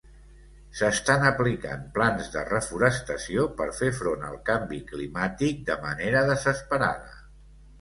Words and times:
S'estan 0.77 1.25
aplicant 1.31 1.83
plans 1.97 2.31
de 2.35 2.43
reforestació 2.47 3.45
per 3.59 3.67
fer 3.81 3.91
front 4.01 4.25
al 4.31 4.41
canvi 4.51 4.81
climàtic 4.91 5.63
de 5.69 5.77
manera 5.85 6.25
desesperada. 6.33 7.17